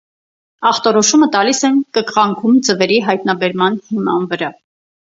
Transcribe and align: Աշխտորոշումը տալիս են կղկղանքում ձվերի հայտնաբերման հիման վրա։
Աշխտորոշումը 0.69 1.29
տալիս 1.35 1.61
են 1.69 1.77
կղկղանքում 1.99 2.59
ձվերի 2.71 3.01
հայտնաբերման 3.11 3.81
հիման 3.95 4.31
վրա։ 4.35 4.55